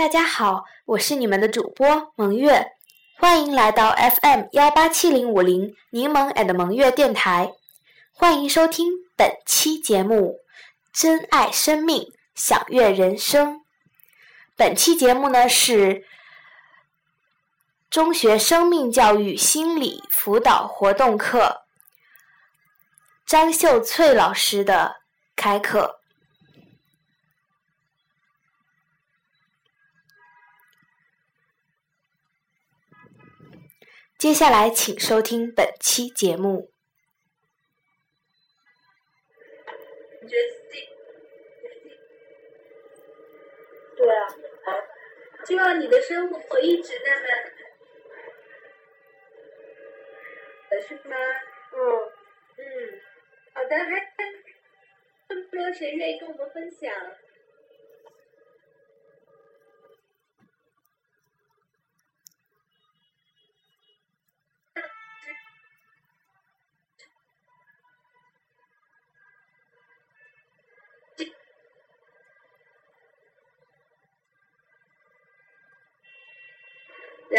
[0.00, 2.72] 大家好，我是你们的主播蒙月，
[3.18, 7.52] 欢迎来到 FM 幺八七零五零柠檬 and 蒙月电台，
[8.10, 10.40] 欢迎收听本期节目
[10.98, 13.56] 《珍爱生命，享悦人生》。
[14.56, 16.06] 本期节目呢是
[17.90, 21.66] 中学生命教育心理辅导活动课
[23.26, 25.02] 张秀翠老师的
[25.36, 25.99] 开课。
[34.20, 36.70] 接下来，请收听本期节目。
[40.20, 40.86] 你觉得自己？
[43.96, 44.28] 对啊，
[45.46, 47.26] 希望你的生活一直那么，
[50.86, 51.16] 是吗？
[51.72, 51.80] 嗯
[52.58, 53.00] 嗯，
[53.54, 53.90] 好的，还
[55.34, 56.92] 有没有谁愿意跟我们分享？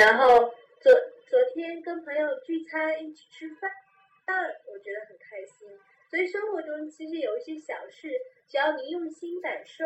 [0.02, 0.92] 然后昨
[1.30, 3.70] 昨天跟朋友聚餐一起吃饭，
[4.66, 5.70] 我觉得很开心。
[6.10, 8.10] 所以生活中其实有一些小事，
[8.48, 9.86] 只要你用心感受，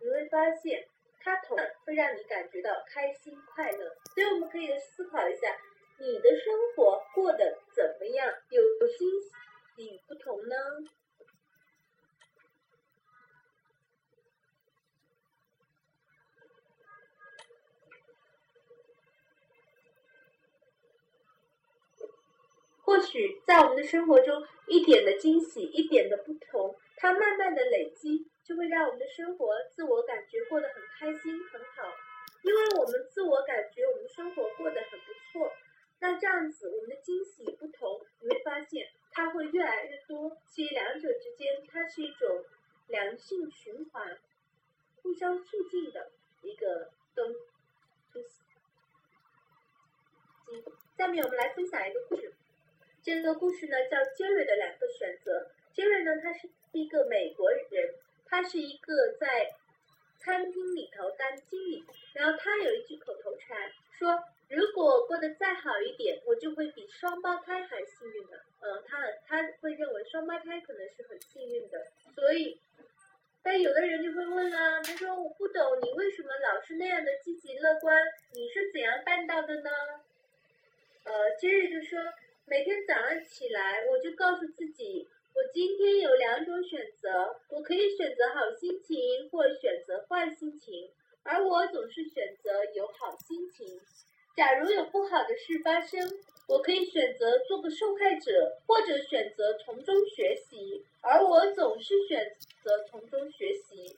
[0.00, 0.84] 你会发现
[1.20, 3.96] 它同样会让你感觉到开心快乐。
[4.12, 5.56] 所以我们可以思考一下，
[6.00, 8.34] 你的生活过得怎么样？
[8.50, 8.60] 有
[8.98, 9.08] 惊
[9.76, 10.56] 喜与不同呢？
[22.88, 31.92] 或许在我们的生活中，一点的惊喜，一点的不同，它慢慢的累积，就会让我们的生活自我感觉过得很开心，很好。
[32.40, 35.52] 因为我们自我感觉我们生活过得很不错，
[36.00, 40.38] 那这样子我们的惊喜不同，你会发现它会越来越多。
[40.46, 42.42] 其实两者之间，它是一种
[42.86, 44.16] 良性循环，
[45.02, 46.10] 互相促进的
[46.40, 47.34] 一个东
[48.14, 48.40] 东西。
[50.96, 52.32] 下面我们来分享一个故事。
[53.16, 55.50] 这个故事呢叫杰瑞的两个选择。
[55.72, 57.94] 杰瑞呢，他是一个美国人，
[58.26, 59.48] 他是一个在
[60.18, 61.82] 餐厅里头当经理。
[62.12, 68.40] 然后他有一句口头禅，说如果过得再好一点，我就会比双胞胎还幸运的。
[68.60, 71.86] 嗯，他他会认为双胞胎可能是很幸运的。
[72.14, 72.60] 所以，
[73.42, 77.96] 但有的人就会问了，他说我不懂你为什么老是那样的积极乐观，
[78.34, 79.70] 你是怎样办到的呢？
[81.04, 81.98] 呃，杰瑞就说。
[82.50, 90.88] 每天早上起来，我就告诉自己，我今天有两种选择，我可以选择好心情，或选择坏心情，
[91.24, 93.78] 而我总是选择有好心情。
[94.34, 96.00] 假如有不好的事发生，
[96.48, 102.32] 我可以选择做个受害者，或者选择从中学习，而我总是选
[102.64, 103.94] 择从中学习。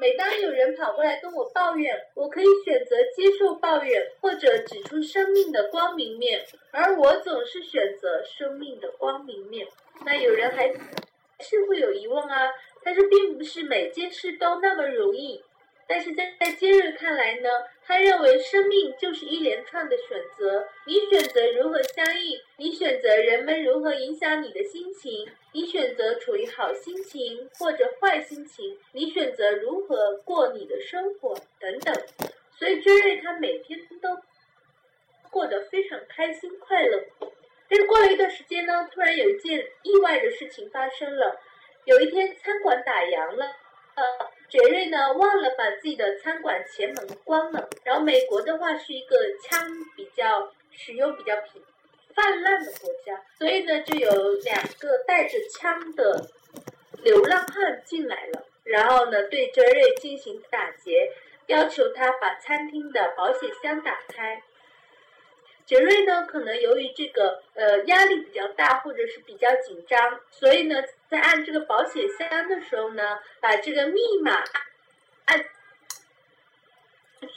[0.00, 9.68] 每当有人跑过来跟我抱怨，我可以选择接受抱怨，或者指出生命的光明面，而我总是选择生命的光明面。
[10.06, 10.68] 那有人还
[11.40, 12.50] 是会有疑问啊？
[12.82, 15.44] 但是并不是每件事都那么容易。
[15.86, 17.50] 但是在在杰瑞看来呢，
[17.90, 31.92] 他认为生命就是一连串的选择，你选择如何相应，你选择人们如何影响你的心情，你选择处于好心情或者坏心情，你选择如何过你的生活等等。
[32.56, 34.16] 所以追瑞他每天都
[35.28, 37.04] 过得非常开心快乐。
[37.68, 41.40] 但是过了一段时间呢，突然有一件意外的事情发生了，
[41.86, 43.46] 有一天餐馆打烊了。
[43.96, 44.04] 呃，
[44.50, 47.68] 杰瑞呢忘了把自己的餐馆前门关了。
[47.84, 51.62] 然后美国的话是一个枪比较使用比较频
[52.14, 56.28] 泛滥的国家，所以呢就有两个带着枪的
[57.02, 61.12] 流浪汉进来了，然后呢对杰瑞进行打劫，
[61.46, 64.42] 要求他把餐厅的保险箱打开。
[65.70, 74.42] 杰瑞呢，可能由于这个呃压力比较大，或者是比较紧张，所以呢，在按这个保险箱的时候呢，把这个密码
[75.26, 75.44] 按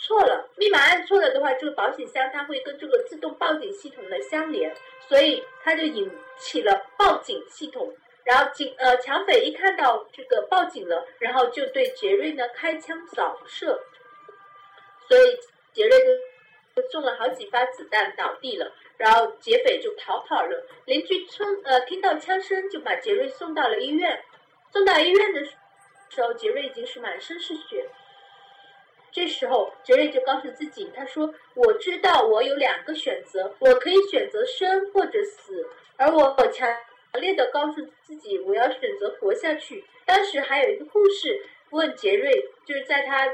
[0.01, 0.49] 错了。
[0.55, 4.75] 密码按错了的话，这个保险箱它会跟这个自动报警系统的相连，
[5.07, 7.95] 所以它就引起了报警系统。
[8.23, 13.79] 然后警呃抢匪一看到这个报警了，然后就对杰瑞呢开枪扫射，
[15.07, 15.37] 所以
[15.71, 16.32] 杰瑞就。
[16.75, 20.65] 就中了好几发子弹，倒地了，然后劫匪就逃跑了。
[20.85, 24.23] 邻居冲呃听到枪声，就把杰瑞送到了医院。
[24.71, 25.53] 送到医院的时
[26.21, 27.87] 候，杰瑞已经是满身是血。
[29.11, 35.67] 这时候，杰瑞就告诉自己，他说：“我知道我有两个选择，我可以选择生或者死，
[35.97, 36.67] 而我强
[37.19, 43.29] 烈的告诉自己，我要选择活下去。”当时还有一个护士问杰瑞，就是在他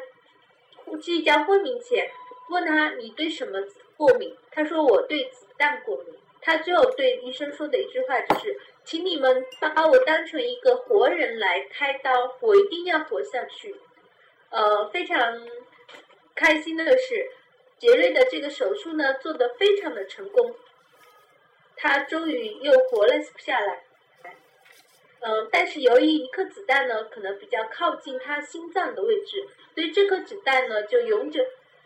[1.02, 2.12] 即将昏迷前，
[2.50, 3.60] 问他：“你对什么
[3.96, 13.76] 过敏？”他说：“我对子弹过敏。”他最后对医生说的一句话就是：“请你们把我当成一个活人来开刀，我一定要活下去。”
[14.52, 15.48] 呃，非常。
[16.36, 17.30] 开心的是，
[17.80, 20.56] 杰瑞的这个手术呢做得非常的成功，
[21.76, 23.84] 他终于又活了下来。
[25.20, 31.44] 嗯，但是由于一颗子弹呢可能比较靠近他心脏的位置，所以这颗子弹呢就永久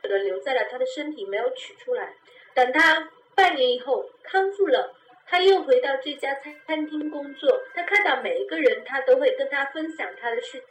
[0.09, 2.13] 的留在了他的身体，没有取出来。
[2.53, 4.93] 等他半年以后康复了，
[5.25, 7.63] 他又回到这家餐餐厅工作。
[7.73, 10.63] 他看到每一个人，他都会跟他分享他的事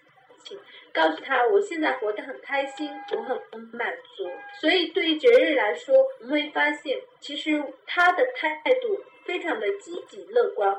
[0.45, 0.59] 情。
[0.93, 3.41] 告诉他，我现在活得很开心，我很
[3.73, 4.29] 满足。
[4.61, 10.79] 所以对于杰瑞来说，我们会发现，其实他的态度非常的积极乐观。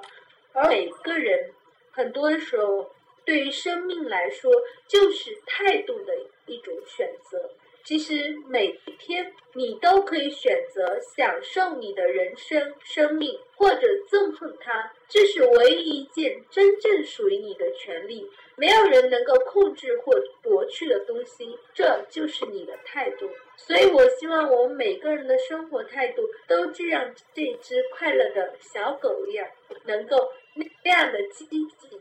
[0.54, 1.52] 而每个人，
[1.92, 2.92] 很多时候
[3.26, 4.52] 对于生命来说，
[4.88, 6.14] 就是态度的
[6.46, 7.50] 一种选择。
[7.84, 14.92] 其实每天你都可以选择享受你的人生、生命，或者憎恨它。
[15.10, 18.30] 这是唯一一件真正属于你的权利。
[18.56, 23.30] 没有人能够控制或夺去的东西，这就是你的态度。
[23.58, 29.48] 所以我希望我们每个人的生活态度都这样，这只快乐的小狗一样，
[29.86, 32.00] 能够那样的积极、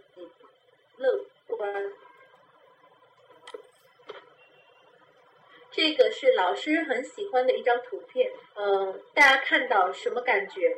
[0.99, 1.93] 乐观。
[5.73, 10.77] 这个是老师很喜欢的一张图片，嗯，大家看到什么感觉？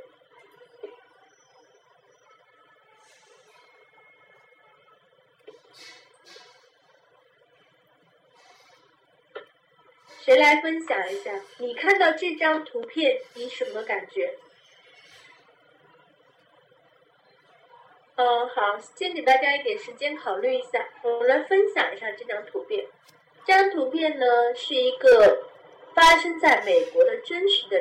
[10.23, 11.39] 谁来分享一下？
[11.59, 14.39] 你看到这张图片，你什么感觉？
[18.15, 22.87] 嗯，好，先给大家一点时间考虑一下，我们来分享一下这张图片。
[23.47, 25.45] 这张图片呢是一个
[25.95, 27.79] 发生在美国的真实的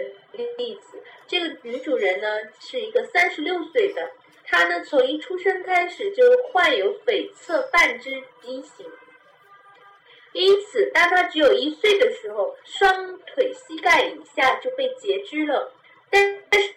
[0.57, 1.01] 例子。
[1.25, 2.27] 这个女主人呢
[2.59, 4.11] 是一个三十六岁的，
[4.45, 8.11] 她呢从一出生开始就患有悱侧半肢
[8.41, 8.85] 畸形，
[10.33, 15.71] 因此当她只有一岁的时候，双腿膝盖以下就被截肢了。
[16.09, 16.73] 但但是，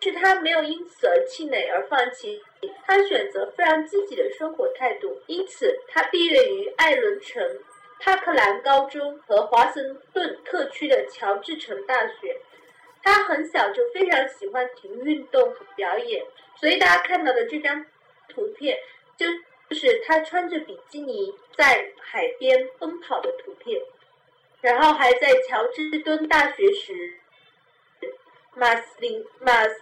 [0.00, 2.42] 是她没有因此而气馁而放弃，
[2.86, 5.20] 她选择非常积极的生活态度。
[5.26, 7.58] 因此，她毕业于艾伦城。
[8.04, 12.40] 帕克兰高中和华盛顿特区的乔治城大学，
[13.00, 16.24] 他很小就非常喜欢体育运动和表演，
[16.56, 17.86] 所以大家看到的这张
[18.28, 18.76] 图片，
[19.16, 19.26] 就
[19.70, 23.80] 就是他穿着比基尼在海边奔跑的图片。
[24.60, 27.18] 然后还在乔治敦大学时，
[28.54, 29.80] 马斯林马斯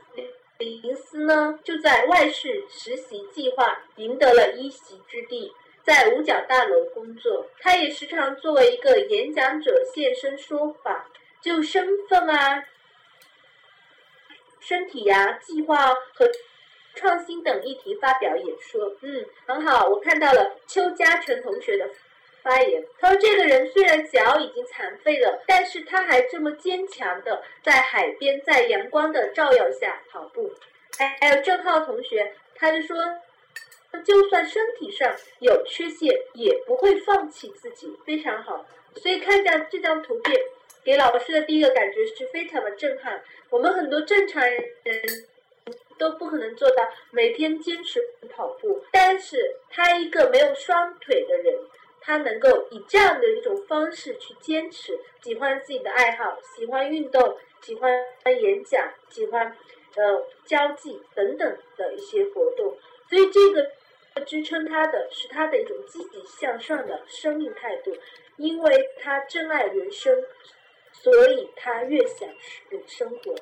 [0.59, 5.55] 林斯呢就在外事实习计划赢得了一席之地。
[5.83, 11.09] 在五角大楼工作，他也时常作为一个演讲者现身说法，
[11.41, 12.63] 就身份啊、
[14.61, 16.31] 身体呀、计划和
[16.95, 18.95] 创新等议题发表演说。
[19.01, 21.89] 嗯，很好，我看到了邱嘉诚同学的
[22.43, 22.85] 发言。
[22.99, 30.53] 他说：“这个人虽然脚已经残废了，但是他还这么坚强的在海边，在阳光的照耀下跑步。”
[30.99, 32.97] 哎还有郑浩同学，他就说。
[34.05, 38.65] 就算身体上有缺陷，也不会放弃自己，非常好。
[38.97, 40.37] 所以看一下这张图片，
[40.83, 43.23] 给老师的第一个感觉是非常的震撼。
[43.51, 44.65] 我们很多正常人
[45.99, 51.55] 都不可能做到每天坚持跑步，但是他一个没有双腿的人，
[52.01, 57.93] 他能够以这样的一种方式去坚持，喜欢自己的爱好，喜欢运动，喜欢
[58.25, 59.57] 演讲，喜欢
[59.97, 62.77] 呃交际等等的一些活动。
[63.09, 63.71] 所以这个。
[64.27, 67.97] 支撑他的是他的一种积极向上的生命态度，
[68.37, 70.25] 因为他珍爱人生，
[70.93, 72.29] 所以他越想
[72.87, 73.35] 生活。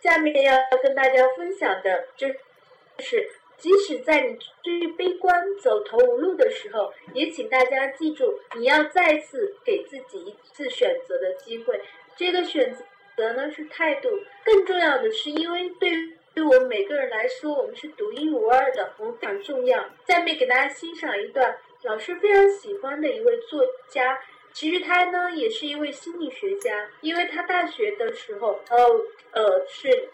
[0.00, 2.26] 下面要跟大家分享的就
[2.98, 11.80] 是，即使在你最悲观、走投无路的时候，也请大家记住，你要再次给自己一次选择的机会。
[12.16, 12.76] 这个选
[13.16, 14.08] 择呢是态度，
[14.44, 16.19] 更重要的是，因为对于。
[16.40, 19.78] 对我们每个人来说，我们是独一无二的，我们非常重要。
[20.08, 24.18] 下面给大家欣赏一段老师非常喜欢的一位作家，
[24.54, 28.78] 其实他呢也是一位心理学家，因为他大学的时候，呃
[29.32, 30.08] 呃是，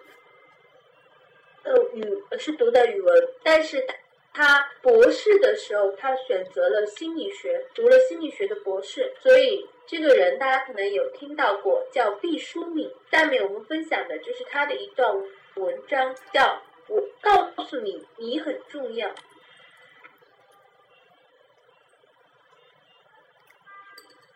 [1.62, 2.02] 呃语
[2.37, 3.87] 是读的语文，但是
[4.35, 12.92] 他博士的时候，他选择了心理学，读了心理学的博士，所以这个人大家可能有听到过，叫毕淑敏。
[13.12, 15.09] 下面我们分享的就是他的一段
[15.57, 19.11] 文章，叫“我告诉你，你很重要”。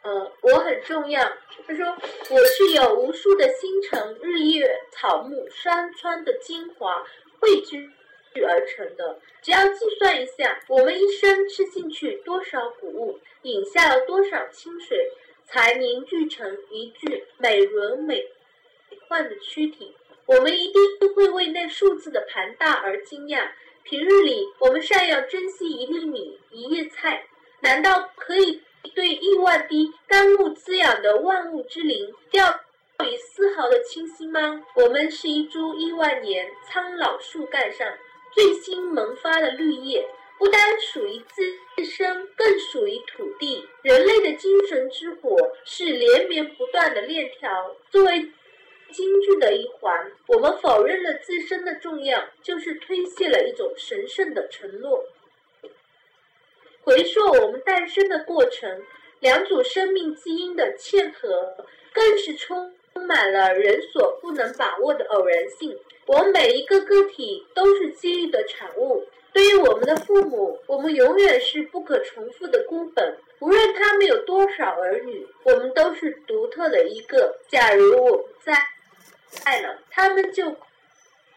[0.02, 1.22] 呃，我很重要。
[1.66, 1.86] 他说
[2.30, 7.04] ：“我是有无数的星辰、日月、草木、山川的精华
[7.38, 7.90] 汇聚。”
[8.46, 15.10] 而成的，只要计算一下，我们一生吃进去多少谷物，饮下了多少清水，
[15.46, 18.24] 才凝聚成一具美轮美
[19.08, 19.96] 奂的躯体，
[20.30, 23.50] 我们一定会为那数字的庞大而惊讶。
[23.82, 27.26] 平日里，我们尚要珍惜一粒米、一叶菜，
[27.62, 28.62] 难道可以
[28.94, 32.48] 对亿万滴甘露滋养的万物之灵掉
[33.04, 34.64] 以丝毫的清新吗？
[34.76, 37.92] 我们是一株亿万年苍老树干上。
[38.32, 40.08] 最新萌发的绿叶，
[40.38, 41.42] 不单属于自
[41.74, 43.66] 自身，更属于土地。
[43.82, 48.30] 人类的精神之火是连绵不断的链条，作为
[48.90, 55.04] 精致的一环，我们否认了自身的重要，就是推卸了一种神圣的承诺。
[56.82, 58.82] 回溯我们诞生的过程，
[59.20, 61.56] 两组生命基因的嵌合，
[61.92, 62.72] 更是充
[63.06, 65.78] 满了人所不能把握的偶然性。
[66.06, 69.06] 我们每一个个体都是机遇的产物。
[69.32, 73.16] 对于我们的父母，我们永远是不可重复的孤本。
[73.38, 77.38] 无论他们有多少儿女，我们都是独特的一个。
[77.46, 78.54] 假如我不在，
[79.44, 80.56] 爱了，他们就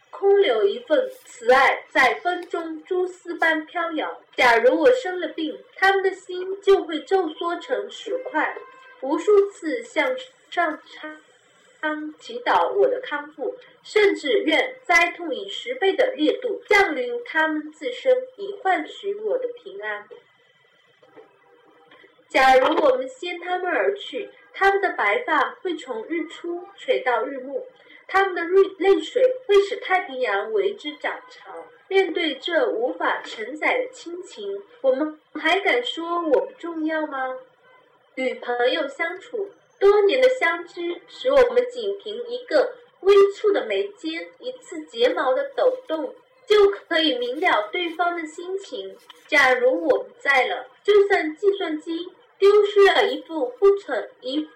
[0.09, 4.21] 空留一份慈爱，在风中蛛丝般飘摇。
[4.35, 8.57] 假如我生了病，他们的心就会皱缩成石块，
[9.01, 10.15] 无数次向
[10.49, 11.17] 上苍。
[12.17, 20.07] 祈祷我的康复，甚至愿灾痛以十倍的烈度降临他们自身，以换取我的平安。
[22.29, 27.65] 假如我们先他们而去，他们的白发会从日出垂到日暮，
[28.07, 31.65] 他们的泪泪水会使太平洋为之涨潮。
[31.87, 37.37] 面对这无法承载的亲情，我们还敢说我不重要吗？
[38.15, 39.49] 与朋友相处。
[39.79, 46.15] 多年的相知，使我们仅凭一个微蹙的眉间、一次睫毛的抖动，
[46.47, 48.95] 就可以明了对方的心情。
[49.27, 52.09] 假如我不在了，就算计算机
[52.43, 54.49] 丢失了一副不存一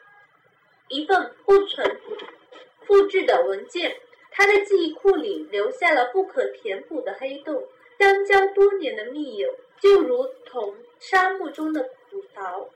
[0.89, 2.01] 一份不存
[2.85, 3.95] 复制的文件，
[4.29, 7.65] 他的记忆库里留下了不可填补的黑洞。
[7.97, 12.67] 相交多年的密友，就如同沙漠中的葡萄。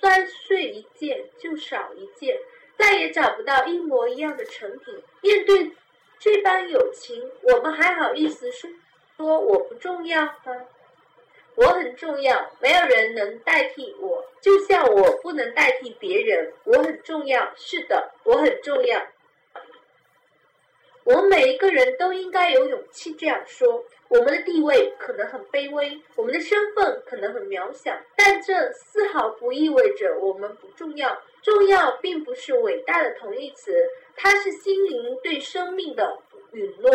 [0.00, 2.36] 摔碎一件就少一件，
[2.76, 5.00] 再也找不到一模一样的成品。
[5.20, 5.70] 面对
[6.18, 8.68] 这般友情，我们还好意思说
[9.16, 10.66] 说我不重要吗？
[11.60, 16.52] 我很重要，没有人能代替我，就像我不能代替别人。
[16.62, 19.02] 我很重要，是的，我很重要。
[21.02, 23.84] 我们每一个人都应该有勇气这样说。
[24.08, 31.20] 我们的地位可能很卑微，我们的身份可能很渺小，但这丝毫不意味着我们不重要。
[31.42, 33.72] 重要并不是伟大的同义词，
[34.16, 36.18] 它是心灵对生命的
[36.52, 36.90] 允诺。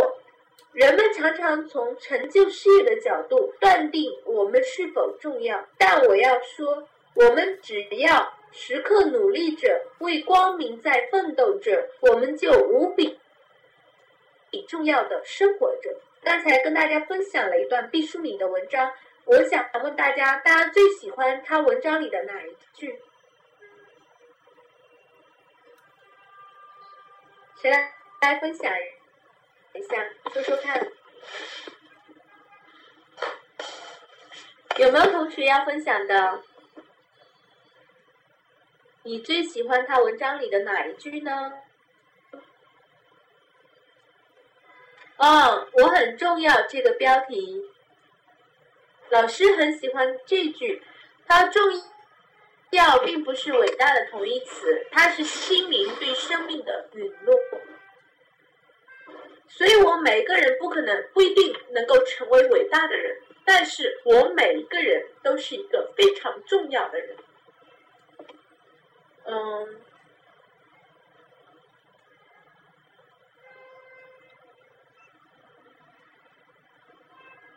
[0.74, 13.20] 人们常常从成就事业的角度断定我们是否重要，但我要说，我们只要时刻努力着，为光明在奋斗着，我们就无比
[14.68, 15.96] 重要的生活着。
[16.24, 18.92] 刚才跟大家分享了一段毕淑敏的文章，
[19.26, 23.00] 我想问大家，大家最喜欢他文章里的哪一句？
[27.62, 28.72] 谁来来分享
[29.74, 29.96] 等一下，
[30.32, 30.88] 说说看？
[34.78, 36.44] 有没有同学要分享的？
[39.04, 41.54] 你最喜欢他文章里的哪一句呢？
[45.18, 47.64] 哦，我很重要这个标题，
[49.10, 50.84] 老师很喜欢这句。
[51.26, 51.64] 它重
[52.72, 57.34] 要并不是伟大的同义词，它是心灵对生命的允诺。
[59.56, 67.16] 所以，我每个人不可能不一定能够成为伟大的人，但是我每一个人都是一个非常重要的人。
[69.26, 69.80] 嗯。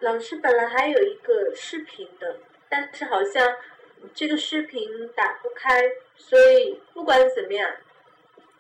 [0.01, 2.39] 老师本来还有一个视频的，
[2.69, 3.57] 但是好像
[4.15, 7.75] 这个视频打不开，所以不管怎么样，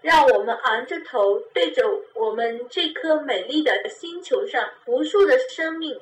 [0.06, 1.84] 让我们昂着头，对着
[2.14, 6.00] 我们这颗美丽的星球上无数的生命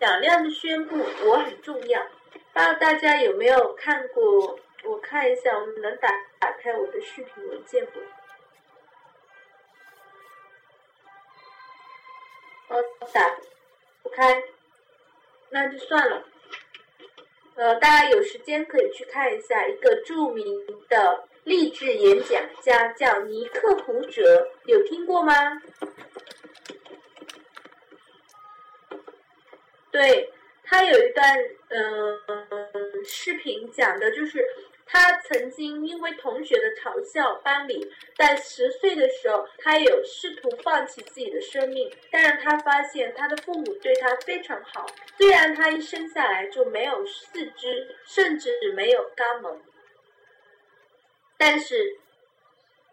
[0.00, 2.02] 响亮的宣布我很重要。
[2.32, 4.58] 不知道大家有没有看过？
[4.84, 6.08] 我看一下，我们能打
[6.38, 8.00] 打开我的视频文件不？
[12.74, 12.82] 哦，
[13.12, 13.36] 打
[14.02, 14.42] 不开，
[15.50, 16.24] 那就算了。
[17.56, 25.34] 呃，大家有时间可以去看一下一个著名的励志演讲家，叫尼克胡哲，有听过吗？
[29.90, 30.30] 对
[30.62, 31.36] 他有一段
[31.70, 34.46] 嗯视频讲的就是。
[34.90, 44.86] 他曾经因为同学的嘲笑，班里在十岁的时候，他有试图放弃自己的生命，但是他发现他的父母对他非常好。
[45.18, 49.60] 虽然他一生下来就没有四肢，甚至没有肛门，
[51.38, 51.96] 但是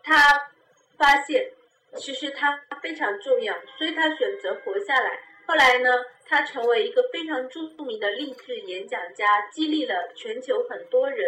[0.03, 0.49] 他
[0.97, 1.51] 发现
[1.97, 5.19] 其实他非常重要，所以他选择活下来。
[5.45, 5.89] 后来呢，
[6.25, 11.19] 他成为一个非常著名的励志演讲家，激励了全球很多人。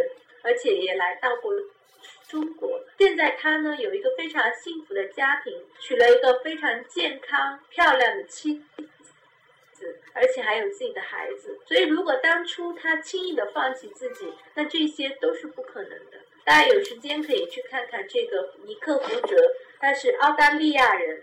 [0.43, 1.51] 而且也来到过
[2.29, 2.79] 中国。
[2.97, 8.63] 现在他呢有一个非常幸福的家庭，娶了一个非常健康漂亮的妻
[9.73, 11.59] 子，而且还有自己的孩子。
[11.65, 16.17] 所以，如果当初他轻易的放弃自己，那这些都是不可能的。
[16.47, 19.35] 大家有时间可以去看看这个尼克胡哲，
[19.81, 21.21] 他是澳大利亚人。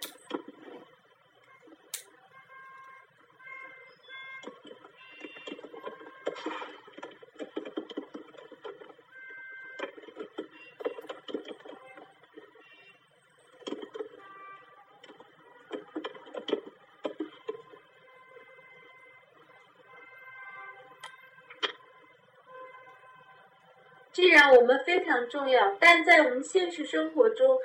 [24.14, 27.58] 既然我们非常重要，但在我们现实生活中，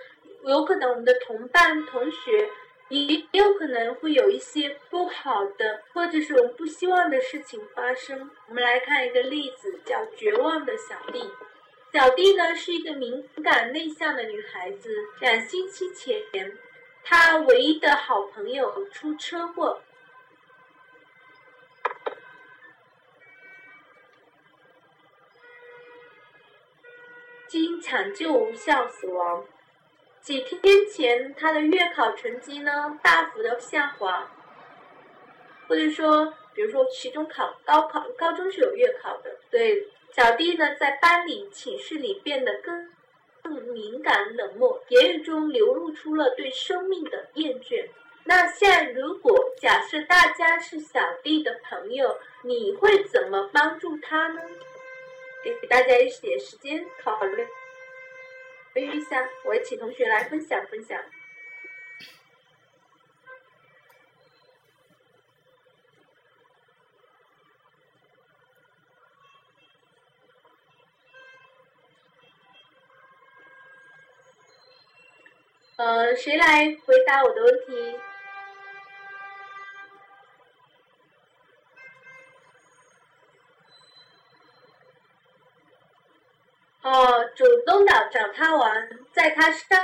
[0.44, 2.50] 有可能我们的同伴、同学
[2.90, 8.32] 也有可能会有一些不好的，或者是我们不希望的事情发生。
[8.48, 11.20] 我们来看一个例子，叫《绝望的小弟》。
[11.94, 14.90] 小弟呢是一个敏感内向的女孩子，
[15.22, 16.20] 两星期前，
[17.04, 19.80] 她唯一的好朋友出车祸。
[27.50, 29.44] 经抢救无效死亡。
[30.22, 34.30] 几天前，他的月考成绩呢大幅的下滑，
[35.68, 39.36] 或者说，比如说期中考、高考、高中是有月考的。
[39.50, 42.92] 对，小弟呢在班里、寝室里变得更
[43.42, 47.88] 更敏感、冷漠，言语中流露出了对生命的厌倦。
[48.26, 54.42] 那现在，如果假设大家是小弟的朋友，你会怎么帮助他呢？
[55.43, 57.49] 给大家一点时间考虑，考
[58.75, 61.02] 虑一下，我请同学来分享分享。
[75.78, 77.99] 呃，谁来回答我的问题？
[87.70, 89.80] 东岛找他玩，在他伤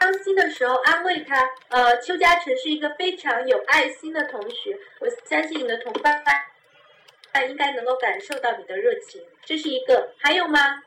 [0.00, 1.46] 伤心的时候安慰他。
[1.68, 6.24] 呃，邱嘉诚是一个非常有爱心的同学，我相信你的同伴
[7.30, 9.22] 他应该能够感受到你的热情。
[9.44, 10.82] 这是一个，还有吗？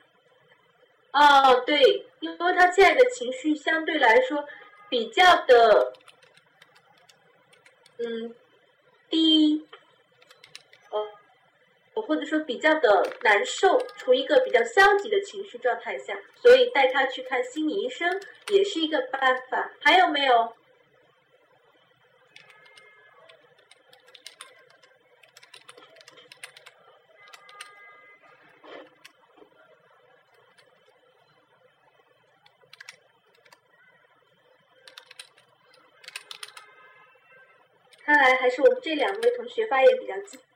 [1.11, 4.43] 哦，对，因为他现在的情绪相对来说
[4.89, 5.93] 比较的，
[7.99, 8.33] 嗯，
[9.07, 9.67] 低。
[12.01, 19.71] 或者说比较的难受，处于一个比较消极的情绪状态下，所以带他去看心理医生也是一个办法。
[19.81, 20.53] 还有没有？
[38.03, 40.50] 看来还是我们这两位同学发言比较积极。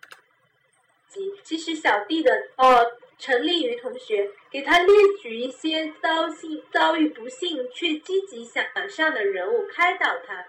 [1.44, 10.46] 其实小弟的呃，陈立瑜同学给他列举一些遭幸遭遇不幸却积极向上的人物，开导他，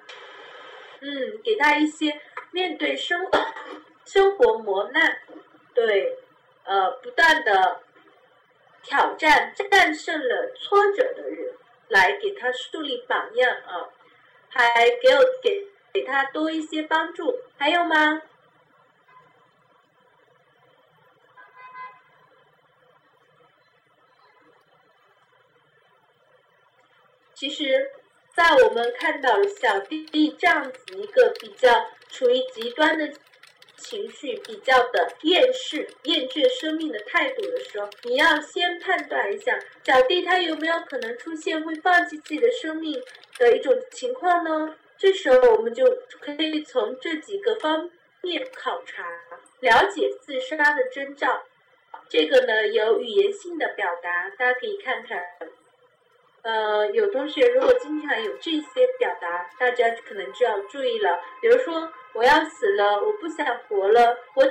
[1.01, 3.21] 嗯，给他一些面对生
[4.05, 5.19] 生活磨难，
[5.75, 6.17] 对，
[6.65, 7.81] 呃，不断的
[8.83, 11.53] 挑战战胜了挫折的人，
[11.89, 13.91] 来给他树立榜样啊，
[14.49, 18.23] 还给我给给他多一些帮助，还有吗？
[27.39, 27.91] 其实，
[28.35, 31.69] 在我们看到小弟弟这样子一个比较
[32.09, 33.13] 处于极端的
[33.77, 42.99] 情绪比较的厌世、厌倦生命的态度的时候，你要先判断一下小弟他有没有可能出现会放弃自己的生命
[43.39, 44.75] 的一种情况呢？
[44.97, 45.85] 这时候我们就
[46.23, 47.91] 可以从这几个方
[48.23, 49.05] 面考察，
[49.61, 51.43] 了解自杀的征兆。
[52.09, 55.23] 这个呢有语言性的表达，大家可以看看。
[56.47, 61.19] 呃，有同学如果经常有这些表达，大家可能就要注意了。
[61.41, 64.45] 比如说，我要死了，我不想活了，我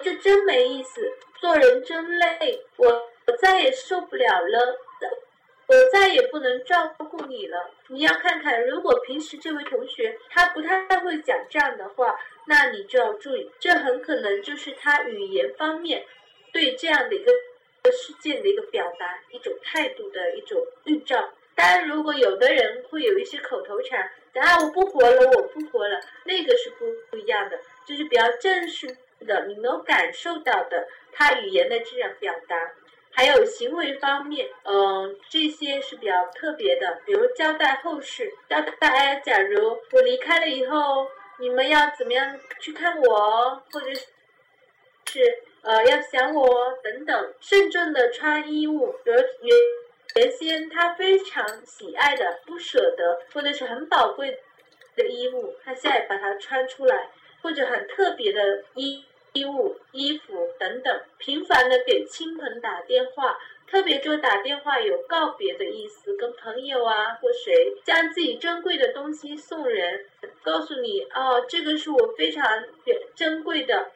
[0.00, 1.00] 这真没意思，
[1.36, 2.86] 做人真累，我
[3.26, 4.78] 我再也受不了了，
[5.66, 7.70] 我再也不能照顾你了。
[7.88, 16.04] 你要看看，如果平时这位同学他不太会讲这样的话，那你就要注意，这很可能就是他语言方面
[16.52, 17.32] 对这样的一个。
[17.92, 21.30] 事件的一个表达，一种态度的一种预兆。
[21.54, 24.00] 当然，如果有的人会有一些口头禅，
[24.34, 32.72] 啊，我不活了，我不活了，那个是不不一样的，就是比较正式的，你能感受到的他语言的这样表达。
[33.12, 45.42] 还有行为方面，嗯，这些是比较特别的，比如交代后事，交代哎，假如我离开了以后，你们要怎么样去看我，或者是。
[45.62, 46.48] 呃，要想我
[46.82, 49.56] 等等，慎重的穿衣物，比如原
[50.16, 54.38] 原先他非常喜爱的、不舍得或者是很宝贵
[54.96, 57.10] 的衣物，他现在把它穿出来，
[57.42, 70.06] 或者很特别的衣衣物、衣服等等，频繁的给亲朋打电话，特别就打电话有告别的意思，跟朋友啊或谁将自己珍贵的东西送人，
[70.42, 72.64] 告诉你哦，这个是我非常
[73.14, 73.90] 珍贵的。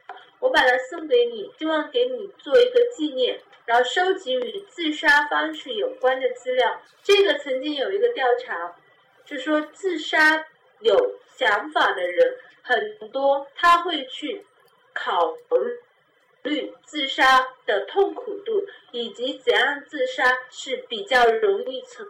[0.45, 6.83] 我把它送给你，希望给你做一个纪念，然后收集与自杀方式有关的资料。
[7.03, 8.77] 这个曾经有一个调查，
[9.25, 10.47] 就说自杀
[10.81, 14.45] 有想法的人很多，他会去
[14.93, 15.35] 考
[16.43, 22.07] 虑自杀的痛苦度，以及怎样自杀是比较容易成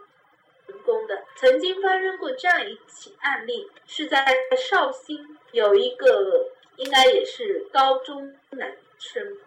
[0.67, 1.23] 成功的。
[1.37, 4.25] 曾经发生过这样一起案例，是在
[4.57, 6.51] 绍兴有一个。
[6.77, 9.37] 应该也是高中男生，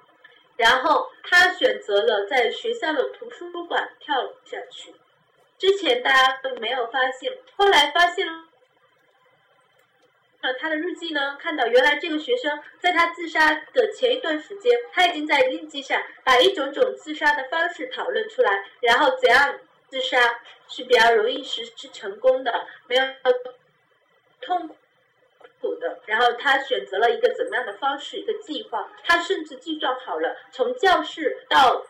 [0.56, 4.94] 然后他选择了在学校的图书馆跳了下去。
[5.58, 8.44] 之前大家都没有发现，后来发现了
[10.40, 23.02] 那他的日记呢，看到原来这个学生在他自杀的前一段时间，他已经在日记上把一种种自杀的方式讨论出来，然后怎样自杀是比较容易实施成功的，没有
[24.40, 24.76] 痛苦。
[25.60, 31.84] 苦的，然后他选择了一个怎么样的方式，一个计划，他甚至计算好了从教室到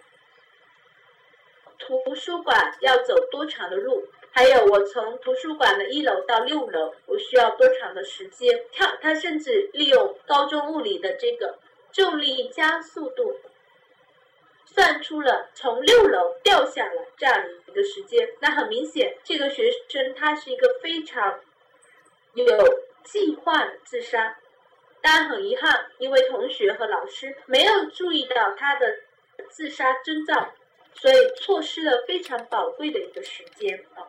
[1.78, 8.64] 图书馆要走多长的路，还有我从图书馆的一楼到六楼我需要多长的时间。
[8.72, 11.59] 跳，他甚至利用高中物理的这个
[11.92, 13.37] 重力加速度，
[14.66, 18.35] 算出了从六楼掉下来这样一个时间。
[18.40, 21.40] 那很明显，这个学生他是一个非常
[22.35, 22.88] 有。
[23.11, 24.37] 计划自杀，
[25.01, 28.87] 但很遗憾，因为同学和老师没有注意到他的
[29.49, 30.53] 自杀征兆，
[30.92, 34.05] 所以错失了非常宝贵的一个时间啊。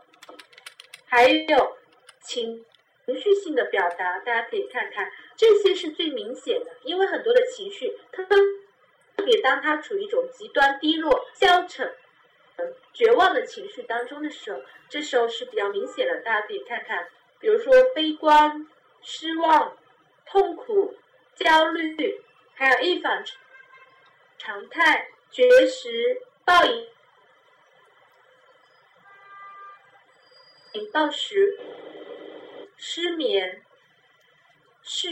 [1.05, 1.77] 还有
[2.21, 2.65] 情
[3.05, 8.27] 情绪性的表达，大家可以看看，这些是最明显的，因为很多的情绪，特
[9.23, 11.95] 别当他处于一种极端低落、消沉、
[12.93, 14.59] 绝望的情绪当中的时候，
[14.89, 17.07] 这时候是比较明显的，大家可以看看，
[17.39, 18.67] 比如说悲观。
[19.01, 19.77] 失望、
[20.25, 20.95] 痛苦、
[21.35, 22.21] 焦虑，
[22.53, 23.23] 还有一反
[24.37, 26.87] 常态、绝食、暴饮、
[30.91, 31.59] 暴食、
[32.77, 33.65] 失眠、
[34.81, 35.09] 嗜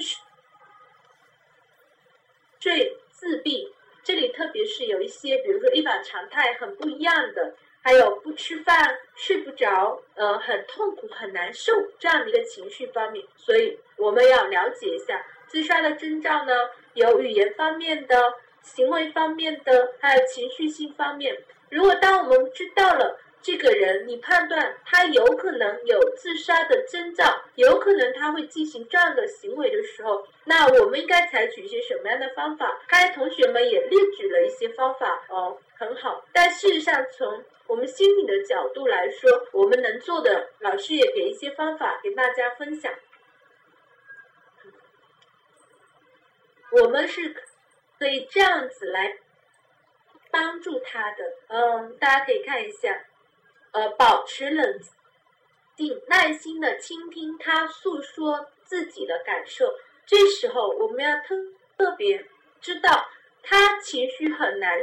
[2.60, 3.74] 睡、自闭。
[4.04, 7.56] 这里特别是有一些，比如说一反常态很不一样的。
[7.88, 16.54] 还有不吃饭、睡不着，呃，很痛苦、很难受这样的一个情绪方面，所以我们要了解一下自杀的征兆呢，
[16.96, 21.42] 有语言方面的、行为方面的，还有情绪性方面。
[21.70, 23.22] 如果当我们知道了。
[23.40, 27.24] 这个人，你判断他有可能有自杀的征兆，
[27.56, 32.78] 有可能他会进行这样的行为的时候，那我们应该采取一些什么样的方法？
[32.90, 36.26] 刚才同学们也列举了一些方法哦，很好。
[36.34, 42.94] 但事实上，从我们心理的角度来说，我们能做的，老师也给一些方法给大家分享。
[46.72, 47.36] 我们是
[47.98, 49.18] 可以这样子来
[50.32, 51.34] 帮助他的。
[51.48, 53.06] 嗯，大家可以看一下。
[53.72, 54.80] 呃，保持冷
[55.76, 59.72] 静，耐心的倾听他诉说自己的感受。
[60.06, 61.36] 这时候，我们要特
[61.78, 62.26] 特别
[62.60, 63.08] 知道
[63.44, 64.80] 他情绪很难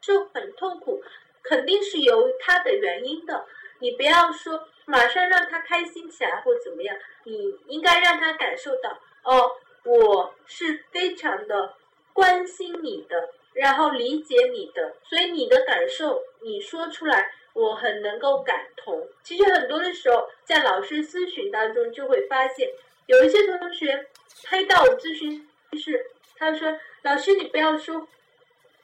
[0.00, 1.02] 受、很痛苦，
[1.42, 3.46] 肯定是有他的原因的。
[3.80, 9.52] 你不要说马上让他开心起来或怎么样，你应该让他感受到哦，
[9.84, 11.74] 我是非常的
[12.12, 19.08] 关心你的，然后理解你的，所以你的感受你说出来，我很能够感同。
[19.22, 22.68] 其实很多的时候，在老师咨询当中就会发现，
[23.06, 24.06] 有一些同学
[24.42, 28.08] 他到我咨询室，他说：“老师，你不要说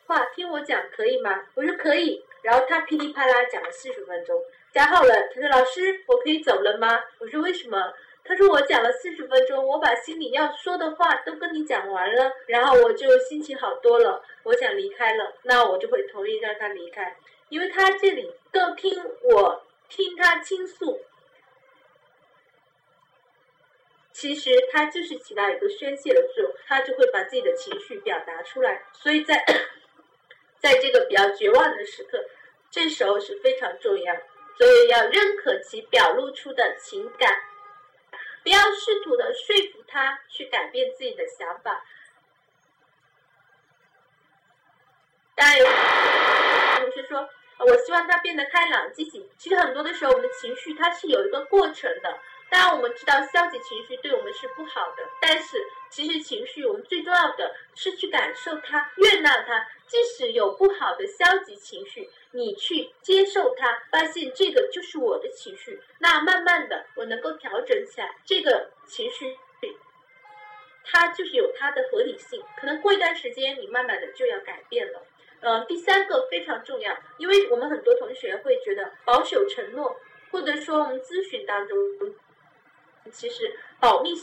[0.07, 4.39] 话，听我讲可以吗？”我说：“可以。”然后他噼里啪啦讲了四十分钟。
[4.71, 15.33] 讲好了，他说：“老师，我可以走了吗？”我说：“为什么？”他说：“我讲了四十分钟，我把心里要说的话都跟你讲完了，然后我就心情好多了，我想离开了。
[15.43, 17.17] 那我就会同意让他离开，
[17.49, 21.01] 因为他这里更听我听他倾诉，
[24.13, 28.83] 其实他就是起到一个宣泄的作用，他就会把自己的情绪表达出来。
[28.93, 29.45] 所以在
[30.65, 32.25] 在这个比较绝望的时刻，
[32.71, 34.15] 这时候是非常重要。”
[34.57, 37.43] 所以要认可其表露出的情感，
[38.45, 41.85] 不要试图的说服他去改变自己的想法。
[45.35, 45.67] 当然有
[46.79, 49.29] 同学说，我希望他变得开朗积极。
[49.37, 52.21] 其实很多的时候，我们的情绪它是有一个过程的。
[52.55, 55.59] 当然，我们知道消极情绪对我们是不好的，但是
[55.91, 59.67] 其实情绪我们最重要的是去感受它、悦纳它。
[59.89, 68.15] 即使有不好的消极情绪，你去接受它，发现这个就是我的情绪，那慢慢的我能够调整起来。
[68.25, 69.37] 这个情绪，
[70.85, 72.41] 它就是有它的合理性。
[72.57, 75.03] 可能过一段时间，你慢慢的就要改变了。
[75.41, 79.97] 嗯，第三个非常重要，因为我们很多同学会觉得保守承诺，
[80.31, 81.77] 或者说我们咨询当中，
[83.13, 84.15] 其实保密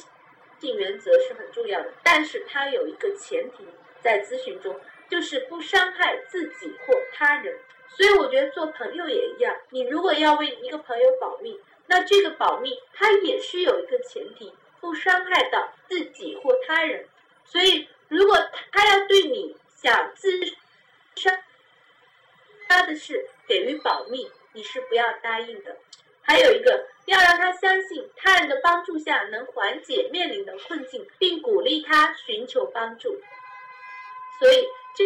[0.60, 3.65] 性原则是很重要的，但是它有一个前提，
[4.02, 4.80] 在咨询中。
[5.10, 9.54] 就是不伤害自己或他人，所以我觉得做朋友也一样。
[9.72, 17.06] 你如果要为一个朋友保密，那这个保密它也是有一个前提，不伤害到自己或他人。
[17.44, 18.38] 所以如果
[18.72, 20.30] 他要对你想自
[21.17, 21.44] 杀
[22.70, 25.76] 他的事给予保密，你是不要答应的。
[26.32, 33.22] 还有一个，要让他相信他人的帮助下能缓解面临的困境，并鼓励他寻求帮助。
[34.39, 34.65] 所以。
[34.94, 35.06] 这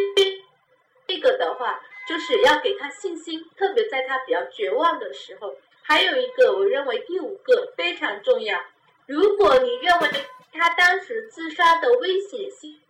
[1.06, 5.56] 这个的话，就是要给他信心，特别在他比较绝望的时候。
[5.84, 8.60] 还有一个，我认为第五个非常重要。
[9.06, 10.10] 如果你认为
[10.52, 12.82] 他当时自杀的危险性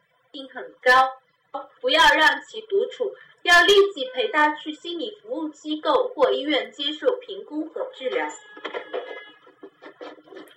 [0.53, 1.19] 很高，
[1.81, 3.13] 不要让其独处，
[3.45, 8.27] 要立即陪他去心理服务机构或医院接受评估和治疗。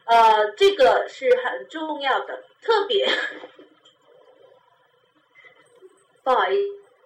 [0.06, 3.06] 呃，这个是很重要的，特别。
[6.24, 6.56] 不好意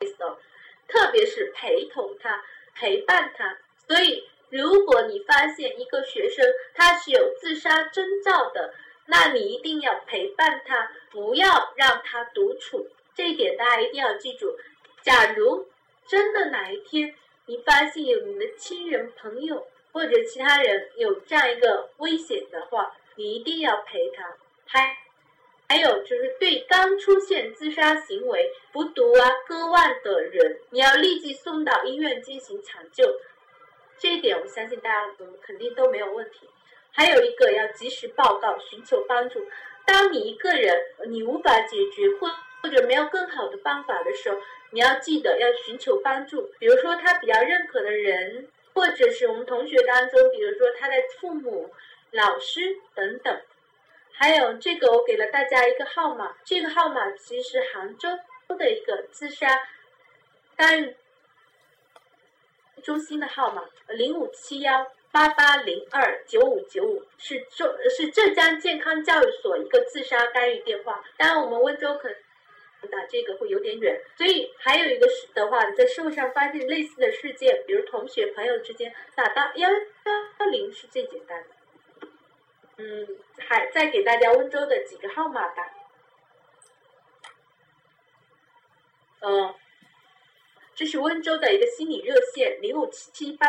[0.07, 0.39] 思哦，
[0.87, 2.45] 特别是陪同他、
[2.77, 3.59] 陪伴他。
[3.89, 8.73] 所以，如果你发现一个学生他是有自杀征兆的，
[9.07, 12.87] 那你一定要陪伴他，不要让他独处。
[13.17, 14.57] 这一点大家一定要记住。
[15.03, 15.67] 假如
[16.13, 17.15] 真的哪一天
[17.47, 24.37] 你发现有你的亲人、朋友或者其他人有这样一个危险的话，你一定要陪他。
[24.67, 24.95] 还。
[25.71, 33.19] 还有就是对刚出现自杀行为、服毒啊、割腕的人，你要立即送到医院进行抢救。
[33.97, 36.47] 这一点我相信大家我们肯定都没有问题。
[36.91, 39.47] 还有一个要及时报告，寻求帮助。
[39.87, 42.31] 当你一个人你无法解决或
[42.63, 44.37] 或者没有更好的方法的时候，
[44.73, 46.51] 你要记得要寻求帮助。
[46.59, 51.71] 比如说他比较认可的人，或者是我们同学当中，比如说他的父母、
[52.11, 52.61] 老师
[52.95, 53.41] 等等。
[54.15, 58.09] 还有这个，我给了大家一个号码，这个号码其实杭州
[58.59, 59.49] 的一个自杀
[60.55, 60.95] 干预
[62.83, 71.03] 中心的号码，零五七幺八八零二九五九五，是浙是浙江健康教育所一个自杀干预电话。
[71.17, 72.11] 当然，我们温州可
[72.91, 81.49] 打这个会有点远，所以还有一个是的话，在社会上发现类似的事件，比如同学朋友之间打到幺幺零是最简单的。
[82.79, 83.07] 嗯，
[83.39, 85.71] 还再给大家温州的几个号码吧。
[89.21, 89.55] 嗯，
[90.75, 93.47] 这是温州的一个心理热线，零五七七八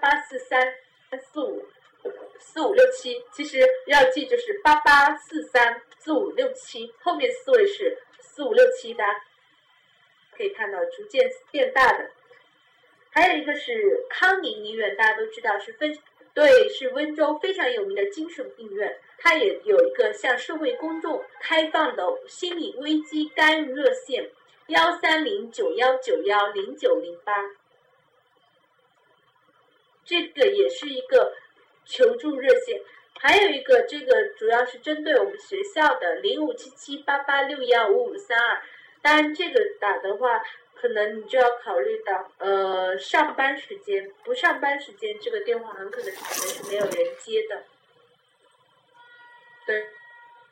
[0.00, 0.60] 八四三
[1.10, 1.64] 三四五
[2.40, 3.22] 四五六七。
[3.32, 7.96] 其实要记就是八八四三四五六七，后面四位是
[8.38, 9.02] 四五六七的，
[10.36, 12.08] 可以看到逐渐变大的。
[13.10, 15.98] 还有一个是康宁医院，大家都知道是分。
[16.34, 24.30] 对，是温州非常有名的精神病院，它也有一个向社会公众开放的心理危机干预热线，
[24.68, 27.34] 幺三零九幺九幺零九零八，
[30.04, 31.34] 这个也是一个
[31.84, 32.80] 求助热线。
[33.18, 38.62] 还有一个，这个主要是针对我们学校的零五七七八八六幺五五三二，
[39.02, 40.42] 当然这个打的话。
[40.80, 47.64] 可能你就要考虑到，呃，上班时间不上班时间，这个电话很可能可能是没有人接的。
[49.66, 49.88] 对，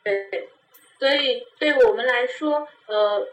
[0.03, 0.49] 对，
[0.99, 3.25] 所以对我们来说，呃，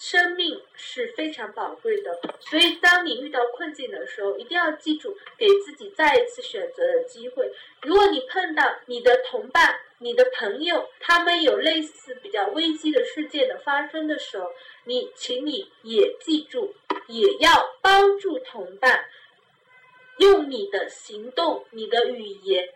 [0.00, 2.18] 生命是非常宝贵的。
[2.40, 7.52] 所以当你遇到困境的时候，一定要记住给自己再一次选择的机会。
[7.82, 14.50] 如果你碰到你的同伴、你的朋友，他们有类似比较危机的事件的发生的时候，
[14.84, 16.74] 你，请你也记住，
[17.06, 19.04] 也要帮助同伴，
[20.16, 22.70] 用你的行动、你的语言、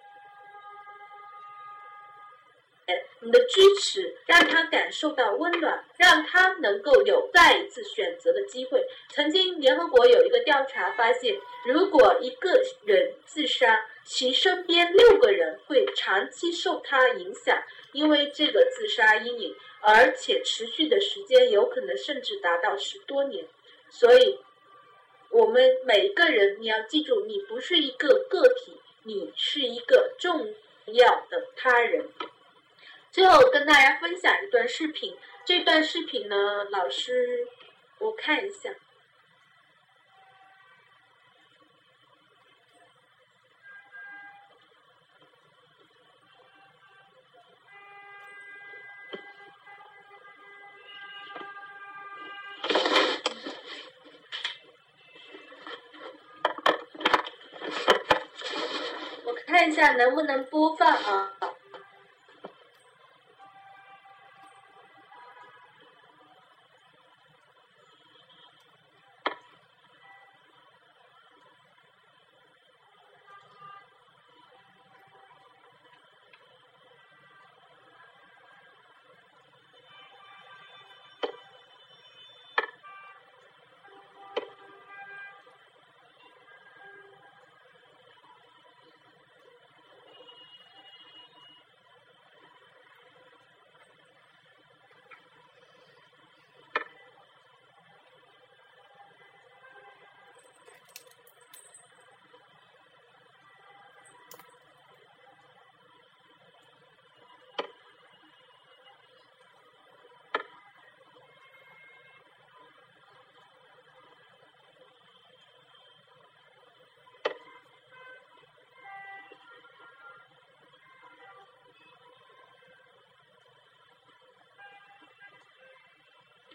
[3.21, 8.85] 你的支持，让他感受到温暖，让他能够有再一次选择的机会。
[9.11, 19.55] 曾经，联合国有一个调查发现，如果一个人自杀，其身边六个人会长期受他影响，因为这个自杀阴影。
[19.87, 23.45] 而且持续的时间有可能甚至达到十多年，
[23.91, 24.39] 所以，
[25.29, 30.55] 我们每一个人，你要记住，你不是一个个体，你是一个重
[30.87, 32.09] 要的他人。
[33.15, 37.47] 最后跟大家分享一段视频，这段视频呢，老师，
[38.01, 38.71] 我看一下。
[59.25, 61.33] 我看一下能不能播放啊？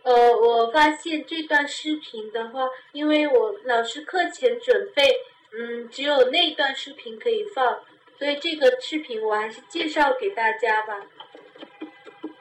[0.10, 5.16] 呃，我发现这段视频的话，因为我老师课前准备，
[5.54, 7.84] 嗯，只有那段视频可以放，
[8.18, 11.06] 所以这个视频我还是介绍给大家吧，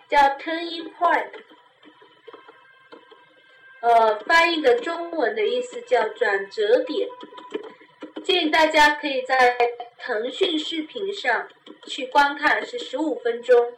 [0.09, 1.29] 叫 Turning Point，
[3.83, 7.07] 呃，翻译的中文的意思叫转折点，
[8.25, 9.59] 建议大家可以在
[9.99, 11.47] 腾讯视频上
[11.87, 13.75] 去观看，是十五分钟。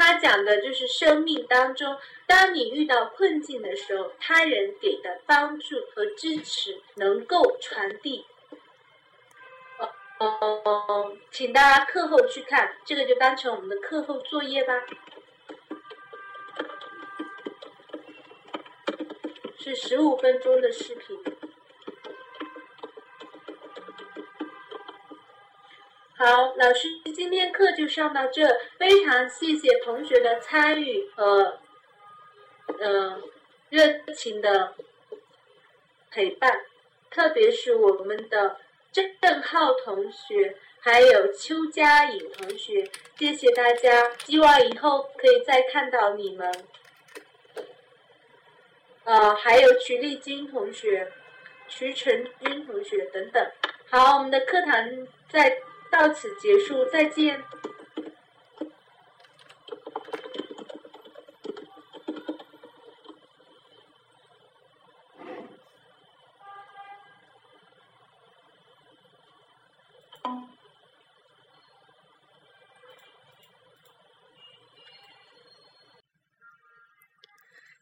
[0.00, 8.24] 他讲的就是生命当中，当你遇到困境的时候，他人给的帮助和支持能够传递。
[10.18, 14.72] 哦，请大家课后去看，这个就当成我们的课后作业吧。
[19.58, 21.39] 是十五分钟的视频。
[26.22, 28.46] 好，老师今天课就上到这，
[28.76, 31.58] 非常谢谢同学的参与和
[32.78, 33.22] 嗯
[33.70, 34.74] 热情的
[36.10, 36.60] 陪伴，
[37.10, 38.58] 特别是我们的
[39.22, 46.52] 郑浩同学，还有邱佳颖同学，谢谢大家，希望以后可以再看到你们。
[49.04, 51.10] 呃，还有徐丽金同学、
[51.66, 52.12] 徐成
[52.44, 53.50] 军同学等等。
[53.88, 55.62] 好，我们的课堂在。
[55.90, 57.44] 到此结束，再见。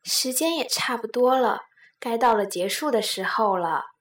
[0.03, 1.67] 时间也差不多了，
[2.01, 3.98] 该到了结束的时候了。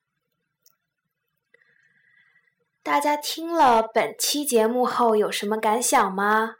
[2.87, 6.55] 大家听了本期节目后有什么感想吗？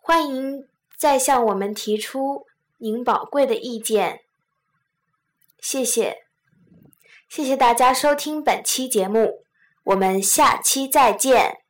[0.00, 2.46] 欢迎再向我们提出
[2.78, 4.20] 您宝贵的意见。
[5.58, 6.18] 谢谢，
[7.28, 9.42] 谢谢大家收听本期节目，
[9.82, 11.65] 我们下期再见。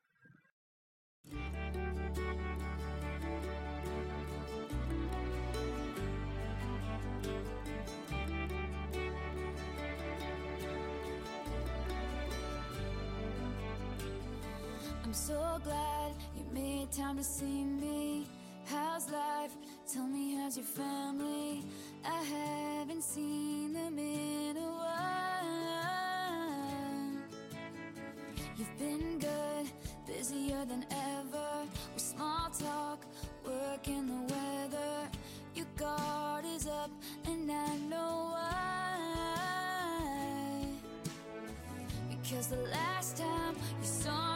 [16.90, 18.26] Time to see me.
[18.64, 19.56] How's life?
[19.92, 21.64] Tell me, how's your family?
[22.04, 24.96] I haven't seen them in a while.
[28.56, 29.70] You've been good,
[30.06, 31.66] busier than ever.
[31.94, 33.04] With small talk,
[33.44, 35.08] work the weather.
[35.54, 36.90] Your guard is up,
[37.26, 38.66] and I know why.
[42.10, 44.16] Because the last time you saw